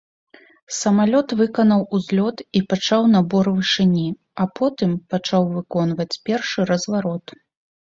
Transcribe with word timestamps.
Самалёт 0.77 1.27
выканаў 1.41 1.83
узлёт 1.99 2.37
і 2.61 2.63
пачаў 2.73 3.01
набор 3.13 3.45
вышыні, 3.61 4.09
а 4.41 4.51
потым 4.59 4.99
пачаў 5.17 5.41
выконваць 5.57 6.13
першы 6.29 6.71
разварот. 6.77 7.25